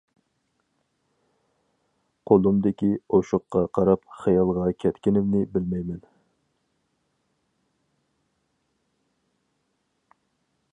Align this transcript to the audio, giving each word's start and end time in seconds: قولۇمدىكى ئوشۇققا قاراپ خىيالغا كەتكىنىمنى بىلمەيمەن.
قولۇمدىكى 2.31 2.89
ئوشۇققا 3.17 3.61
قاراپ 3.79 4.07
خىيالغا 4.23 4.65
كەتكىنىمنى 4.85 5.43
بىلمەيمەن. 5.53 6.01